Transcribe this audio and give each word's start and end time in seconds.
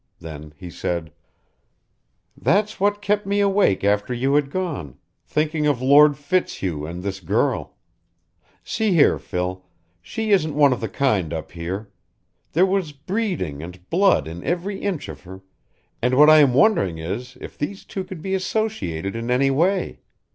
Then 0.19 0.55
he 0.57 0.71
said: 0.71 1.13
"That's 2.35 2.79
what 2.79 3.03
kept 3.03 3.27
me 3.27 3.39
awake 3.39 3.83
after 3.83 4.15
you 4.15 4.33
had 4.33 4.49
gone 4.49 4.97
thinking 5.27 5.67
of 5.67 5.79
Lord 5.79 6.17
Fitzhugh 6.17 6.87
and 6.87 7.03
this 7.03 7.19
girl. 7.19 7.75
See 8.63 8.93
here, 8.95 9.19
Phil. 9.19 9.63
She 10.01 10.31
isn't 10.31 10.55
one 10.55 10.73
of 10.73 10.81
the 10.81 10.89
kind 10.89 11.31
up 11.31 11.51
here. 11.51 11.91
There 12.53 12.65
was 12.65 12.93
breeding 12.93 13.61
and 13.61 13.87
blood 13.91 14.27
in 14.27 14.43
every 14.43 14.79
inch 14.79 15.07
of 15.07 15.21
her, 15.21 15.43
and 16.01 16.17
what 16.17 16.31
I 16.31 16.39
am 16.39 16.55
wondering 16.55 16.97
is 16.97 17.37
if 17.39 17.55
these 17.55 17.85
two 17.85 18.03
could 18.03 18.23
be 18.23 18.33
associated 18.33 19.15
in 19.15 19.29
any 19.29 19.51
way. 19.51 19.99